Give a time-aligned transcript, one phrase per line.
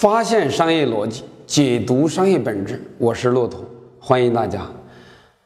[0.00, 3.62] 发现商业逻辑，解读商业本质，我是骆驼，
[3.98, 4.66] 欢迎大家。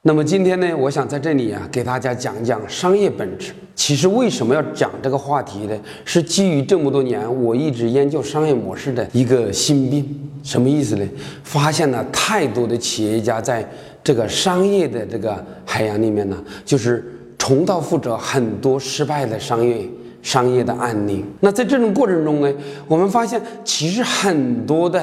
[0.00, 3.52] 那么今天呢，我想在这里啊，给大家讲讲商业本质。
[3.74, 5.78] 其实为什么要讲这个话题呢？
[6.02, 10.18] 是基于这么多年我一直研究商业模式的一个心病。
[10.42, 11.06] 什么意思呢？
[11.44, 13.70] 发现了太多的企业家在
[14.02, 17.04] 这个商业的这个海洋里面呢，就是
[17.36, 19.86] 重蹈覆辙，很多失败的商业。
[20.20, 22.52] 商业的案例，那在这种过程中呢，
[22.86, 25.02] 我们发现其实很多的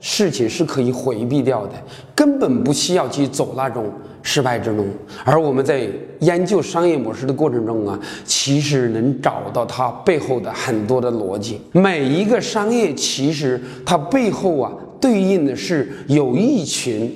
[0.00, 1.72] 事情是可以回避掉的，
[2.14, 3.92] 根本不需要去走那种
[4.22, 4.86] 失败之路。
[5.22, 5.86] 而我们在
[6.20, 11.60] 研究商业模式的过程中啊，其实能找到它背后的很多的逻辑。
[11.72, 17.14] 每一个商业其实它背后啊，对应的是有一群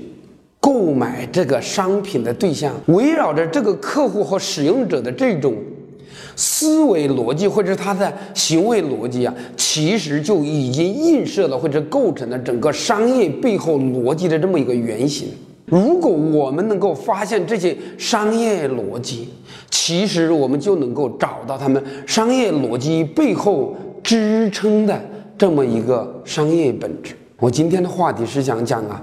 [0.60, 5.54] 购买这个商品的对象，围绕着这个客户和使用者的这种。
[6.38, 15.26] 思维逻辑或者他的行为逻辑啊，其实就已经映射了或者构成了整个商业背后逻辑的这么一个原型。
[15.66, 19.28] 如果我们能够发现这些商业逻辑，
[19.68, 24.96] 其实我们就能够找到他们商业逻辑背后支撑的
[25.36, 27.16] 这么一个商业本质。
[27.40, 29.02] 我今天的话题是想讲啊，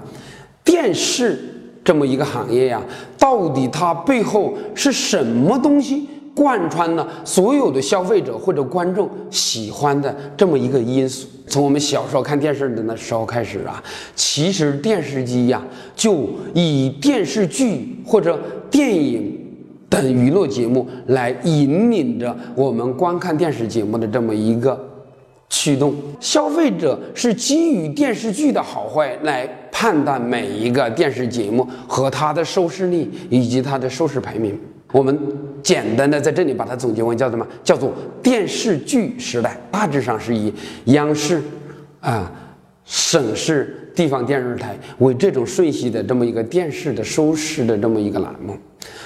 [0.63, 1.37] 电视
[1.83, 2.81] 这么一个行业呀，
[3.19, 6.07] 到底它背后是什么东西？
[6.35, 11.27] 贯穿了所有的消费者或者观众喜欢的这么一个因素。
[11.47, 13.81] 从我们小时候看电视的那时候开始啊，
[14.15, 15.61] 其实电视机呀
[15.95, 19.39] 就以电视剧或者电影
[19.87, 24.77] 等娱乐节目来引领着我们观看电视节目的这么一个
[25.49, 25.93] 驱动。
[26.19, 34.59] 消费者是基于电视剧的好坏来判断每一个电视节目和它的收视率以及它的收视排名。
[34.95, 35.19] 我们
[35.61, 37.45] 简单的在这里把它总结为叫什么？
[37.65, 37.91] 叫做
[38.23, 40.53] 电视剧时代，大致上是以
[40.85, 41.41] 央视、
[41.99, 42.31] 啊
[42.85, 48.55] 省市地方电视台为这种顺序的这么一个电视的收视的这么一个栏目。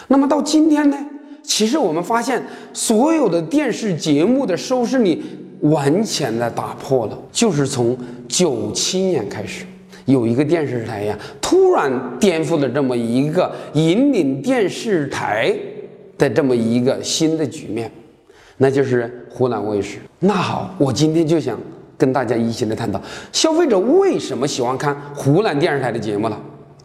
[0.10, 0.98] 那么到今天呢，
[1.42, 2.40] 其实我们发现
[2.72, 5.20] 所有的电视节目的收视率
[5.62, 7.98] 完全的打破了，就是从
[8.28, 9.66] 九七年开始。
[10.06, 15.56] 有一个电视台呀，突然颠覆了这么一个引领电视台
[16.20, 17.92] 的这么一个新的局面，
[18.58, 19.98] 那就是湖南卫视。
[20.20, 21.60] 那好，我今天就想
[21.98, 26.40] 跟大家一起来探讨消费者为什么喜欢看湖南电视台的节目了。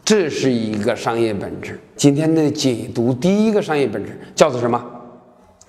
[0.05, 1.79] 这是一个商业本质。
[1.97, 4.83] 今天的解读第一个商业本质叫做什么？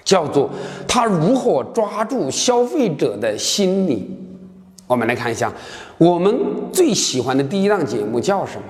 [0.03, 0.50] 叫做
[0.88, 4.08] 他如何抓住消费者的心理。
[4.86, 5.52] 我们来看一下，
[5.97, 6.38] 我们
[6.72, 8.64] 最喜欢的第一档节目叫什么？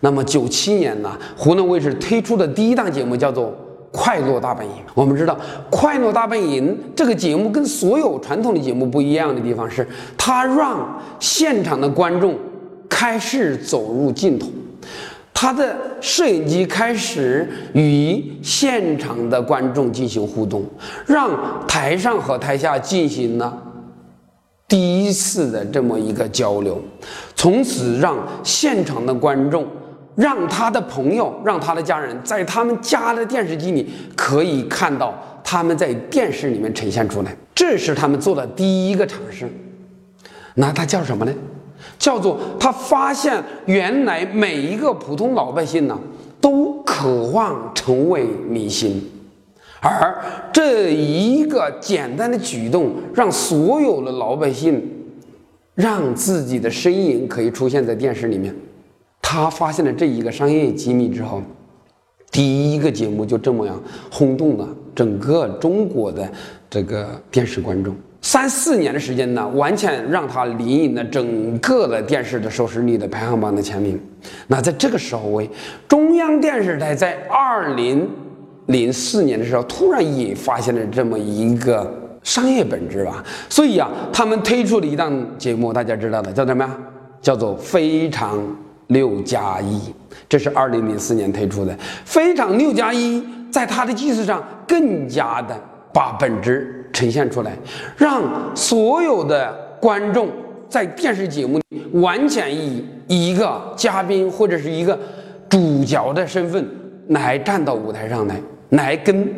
[0.00, 3.48] 那么九七年呢，湖南卫视推出的第一档节目叫做
[3.96, 4.72] 《快乐大本营》。
[4.92, 5.34] 我们知道，
[5.70, 9.86] 《快乐大本营》这个节目跟所有传统的节目不一样的地方是，
[10.18, 12.36] 它让现场的观众
[12.88, 14.48] 开始走入镜头，
[15.32, 20.64] 它的摄影机开始与现场的观众进行互动，
[21.06, 21.30] 让
[21.68, 23.62] 台上和台下进行了。
[24.66, 26.82] 第一次的这么一个交流，
[27.36, 29.64] 从此让现场的观众，
[30.14, 37.36] 让他的朋友，让他的家人，在他们家的电视机里可以看到他们在电视里面呈现出来。
[37.54, 39.48] 这是他们做的第一个尝试。
[40.54, 41.32] 那他叫什么呢？
[41.98, 45.98] 叫做他发现原来每一个普通老百姓呢，
[46.40, 49.02] 都渴望成为明星。
[49.80, 50.16] 而
[50.52, 54.82] 这一个简单的举动，让所有的老百姓，
[55.74, 58.54] 让自己的身影可以出现在电视里面。
[59.26, 61.40] 他发现了这一个商业机密之后，
[62.30, 66.30] 第一个节目就这么样轰动了整个中国的
[66.68, 67.96] 这个电视观众。
[68.20, 73.98] 三四年的时间呢，完全让他领引了整个的电视的收视率的排行榜的前名。
[74.46, 75.42] 那在这个时候，
[75.88, 78.06] 中央电视台在二零。
[78.68, 81.86] 零四年的时候，突然也发现了这么一个
[82.22, 86.74] 商业本质吧，所以啊，他们推出了一档节目，大家知道的叫什么呀？
[87.20, 88.42] 叫做《非常
[88.88, 89.76] 六加一》，
[90.28, 91.72] 这是二零零四年推出的。
[92.04, 93.20] 《非常六加一》
[93.50, 95.58] 在它的技术上更加的
[95.92, 97.56] 把本质呈现出来，
[97.96, 98.22] 让
[98.54, 100.28] 所有的观众
[100.68, 104.98] 在电视节目里完全以一个嘉宾或者是一个
[105.48, 106.66] 主角的身份
[107.08, 108.40] 来站到舞台上来。
[108.70, 109.28] 来跟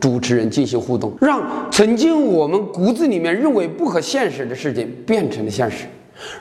[0.00, 5.84] 主持人进行互动，让曾经我们骨子里面认为不可现实的事情变成了现实，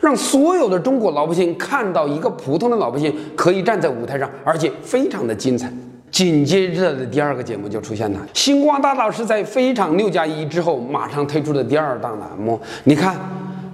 [0.01, 5.72] 让所有的中国老百姓看到一个普通的老百姓可以站在舞台上，而且非常的精彩。
[6.12, 12.57] 紧接着的第二个节目就出现了，星光大道是在《非常六加一》之后马上推出的第二档栏目。
[12.86, 13.18] 你看，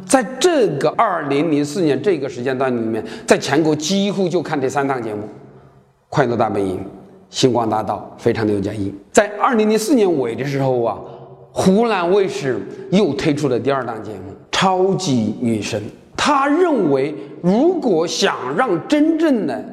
[0.08, 5.22] 在这个二零零四年这个时间段里面，在全国几乎就看这三档节目：
[6.10, 6.78] 《快乐大本营》
[7.30, 8.90] 《星光大道》《非常六加一》。
[9.12, 10.98] 在二零零四年尾的时候啊，
[11.52, 12.60] 湖南卫视
[12.90, 14.31] 又推出了第二档节目
[14.62, 15.80] 《超级女声》。
[16.16, 19.66] 他认为，如果想让真正的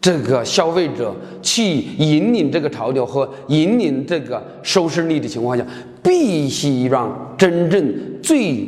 [0.00, 5.64] 这个消费者去引领这个潮流和引领这个收视率的情况下，
[6.02, 8.66] 必须让真正最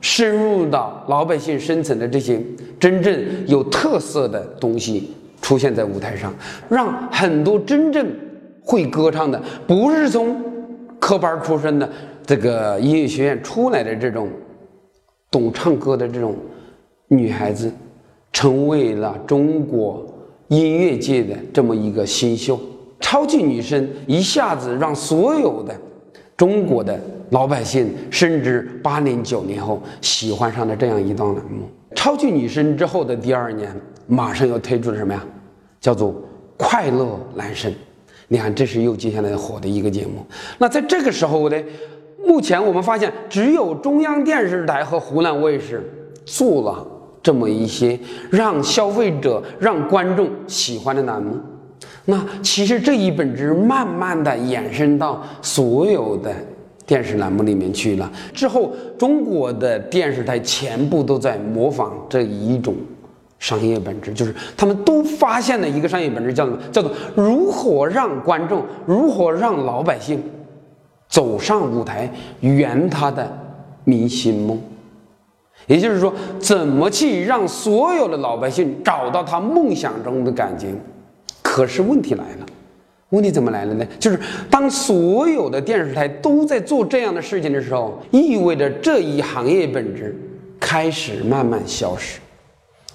[0.00, 2.40] 深入到老百姓深层的这些
[2.80, 3.14] 真正
[3.46, 5.10] 有特色的东西
[5.42, 6.34] 出现在舞台上，
[6.70, 8.06] 让很多真正
[8.62, 10.42] 会歌唱的，不是从
[10.98, 11.86] 科班出身的
[12.24, 14.26] 这个音乐学院出来的这种
[15.32, 16.36] 懂唱歌的这种
[17.08, 17.72] 女孩子，
[18.32, 20.06] 成为了中国。
[20.48, 22.60] 音乐界的这么一个新秀，
[23.00, 25.74] 超级女声一下子让所有的
[26.36, 27.00] 中国的
[27.30, 31.66] 老百姓，甚至八零九零后喜欢上了这样一档栏目。
[31.94, 33.74] 超级女声之后的第二年，
[34.06, 35.24] 马上又推出什么呀？
[35.80, 36.14] 叫做
[36.58, 37.72] 快乐男声。
[38.28, 40.22] 你看，这是又接下来火的一个节目。
[40.58, 41.56] 那在这个时候呢，
[42.26, 45.82] 目前我们发现只有中央电视台和湖南卫视
[46.24, 46.86] 做了。
[47.24, 47.96] 这么一些
[48.32, 51.38] 让消费者、让观众喜欢的栏目，
[52.06, 56.34] 那其实这一本质慢慢的延伸到所有的
[56.84, 58.10] 电视栏目里面去了。
[58.34, 62.74] 之后，中国的电视台全部都在模仿这一种
[63.38, 66.58] 商业本质，就是他们都发现了一个商业本质，叫什么？
[66.72, 70.20] 叫做如何让观众、如何让老百姓
[71.12, 72.10] 走上舞台，
[72.40, 73.30] 圆他的
[73.84, 74.58] 明星梦。
[75.66, 76.10] 也就是说，
[76.40, 80.68] 怎么去让所有的老百姓找到他梦想中的感觉？
[81.42, 82.46] 可是问题来了，
[83.10, 83.84] 问题怎么来了呢？
[83.98, 84.18] 就是
[84.50, 90.18] 当所有的电视台都在做这样的事情的时候，意味着这一行业本质
[90.58, 92.18] 开始慢慢消失。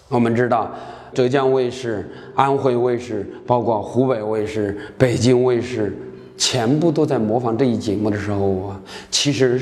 [0.10, 0.72] 我们知道，
[1.14, 5.96] 浙江卫视、安徽卫视，包括湖北卫视、北京卫视，
[6.38, 8.82] 全部都在模仿这一节目的时候啊，
[9.12, 9.60] 其实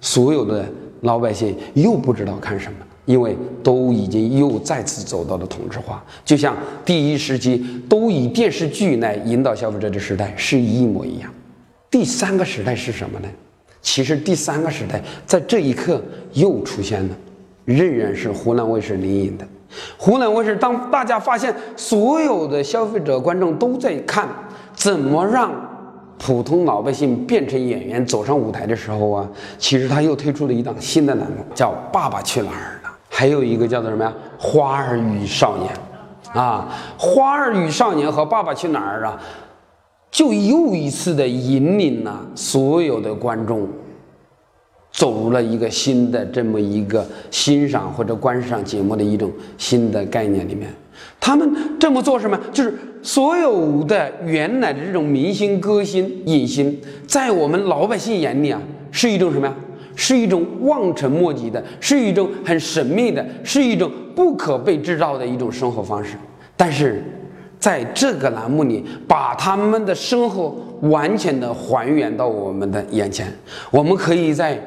[0.00, 0.64] 所有的。
[1.02, 11.32] 老百姓又不知道看什么，因为都已经又再次走到了同质化，就像第一时期都以电视剧来引导消费者的时代是一模一样。
[11.88, 13.28] 第三个时代是什么呢？
[13.80, 16.02] 其实第三个时代在这一刻
[16.32, 17.16] 又出现了，
[17.64, 19.46] 仍然是湖南卫视领引的。
[19.96, 24.28] 湖南卫视当大家发现所有的消费者观众都在看，
[24.74, 25.67] 怎么让？
[26.18, 34.12] 普通老百姓变成演员走上舞台的时候啊，其实他又推出了一档新的栏目，叫《爸爸去哪儿了》，还有一个叫做什么呀，
[34.42, 35.72] 《花儿与少年》，
[36.38, 36.68] 啊，
[37.00, 39.18] 《花儿与少年》和《爸爸去哪儿》啊，
[40.10, 43.68] 就又一次的引领了所有的观众。
[44.90, 50.74] 走入了一个新的这么一个欣赏或者观赏节目的一种新的概念里面，
[51.20, 52.38] 他们这么做什么？
[52.52, 52.72] 就是
[53.02, 58.60] 所有的原来的这种明星、歌星、影星，在我们老百姓眼里啊，
[58.90, 59.54] 是一种什么呀？
[59.94, 66.16] 是一种望尘莫及的，是一种很神秘的，是一种不可被制造的一种生活方式。
[66.56, 67.02] 但是，
[67.58, 73.32] 在这个栏目里，把他们的生活完全的还原到我们的眼前，
[73.70, 74.58] 我们可以在。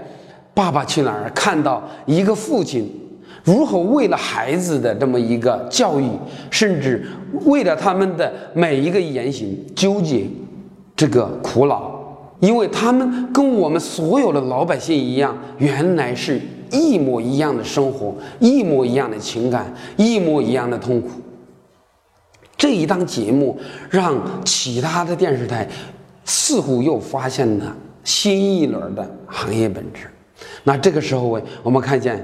[0.54, 1.32] 爸爸去哪儿？
[1.34, 2.86] 看到一个父亲
[3.44, 6.10] 如何为了孩子的这么一个教育，
[6.50, 7.06] 甚至
[7.46, 10.26] 为了他们的每一个言行纠结，
[10.96, 11.92] 这个苦恼，
[12.40, 16.40] 因为他们跟我们所有的老百姓一样，原来是
[16.72, 21.10] 一模一样的生活，一模一样的情感，一模一样的痛苦。
[22.56, 23.60] 这一档节目
[23.90, 25.68] 让其他的电视台
[26.26, 30.02] 似乎又发现了新一轮的行业本质。
[30.64, 32.24] 那这个时候，我们看见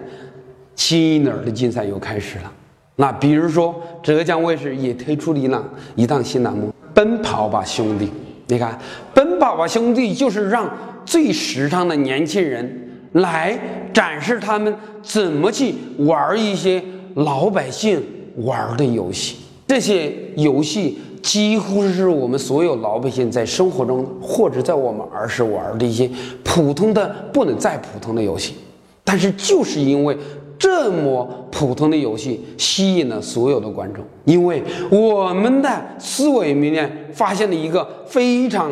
[0.78, 2.52] 新一轮的竞赛又开始了。
[2.96, 8.06] 那比如说，浙江卫视也推出了一档一档新栏目《奔跑吧兄弟》。
[8.48, 8.72] 你看，
[9.14, 10.72] 《奔跑吧兄弟》就是让
[11.06, 13.60] 最时尚的年轻人来
[13.94, 16.82] 展示他们怎么去玩一些
[17.16, 18.02] 老百姓
[18.38, 19.36] 玩的游戏。
[19.68, 26.10] 这些游戏几乎是我们所有老百姓在生活中或者在我们儿时玩的一些
[26.44, 28.54] 普通的不能再普通的游戏，
[29.04, 30.18] 但是就是因为
[30.58, 38.72] 这么普通的游戏吸引了所有的观众，因为我们的思维里面发现了一个非常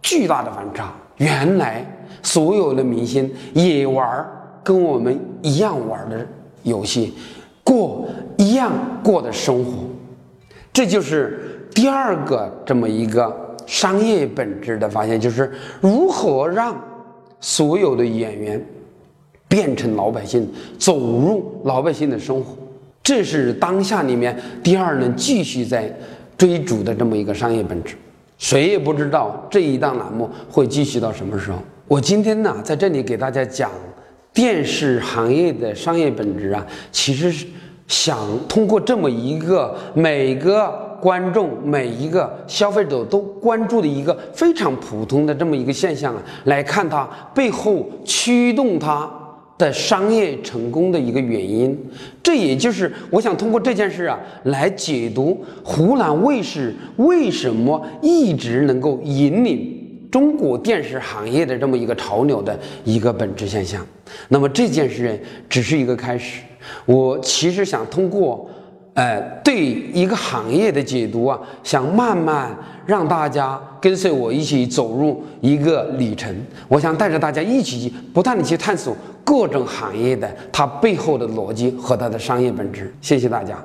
[0.00, 1.84] 巨大的反差：原来
[2.22, 4.26] 所有的明星也玩
[4.62, 6.26] 跟我们一样玩的
[6.62, 7.14] 游戏，
[7.64, 8.06] 过
[8.36, 8.72] 一样
[9.02, 9.72] 过的生活。
[10.72, 16.76] 这就是第二个这么一个商业本质的发现，就是如何让
[17.40, 18.64] 所有的演员
[19.48, 22.54] 变成老百姓，走入老百姓的生活。
[23.02, 25.90] 这是当下里面第二轮继续在
[26.36, 27.96] 追逐的这么一个商业本质。
[28.36, 31.58] 谁也不知道这一档栏目会继续到什么时候。
[31.88, 33.70] 我今天呢，在这里给大家讲
[34.32, 37.46] 电视行业的商业本质啊，其实是
[37.88, 49.10] 想通过这么一个每个观众、每一个消费者都关注的一个非常普通的这么一个现象啊，来看它背后驱动它
[49.58, 51.76] 的商业成功的一个原因。
[52.22, 59.74] 这也就是我想通过这件事啊，来解读湖南卫视为什么一直能够引领。
[60.10, 63.86] 中国电视行业的这么一个潮流的一个本质现象，
[64.28, 66.40] 那么这件事只是一个开始。
[66.86, 68.48] 我其实想通过，
[68.98, 69.64] 呃，对
[69.94, 72.50] 一个行业的解读啊，想慢慢
[72.84, 76.34] 让大家跟随我一起走入一个里程。
[76.66, 82.92] 我想带着大家一起去不断的去探索各种行业的它背后的逻辑和它的商业本质。
[83.00, 83.56] 谢谢大家。